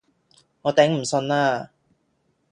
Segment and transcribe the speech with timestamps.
[0.63, 1.69] 我頂唔順啦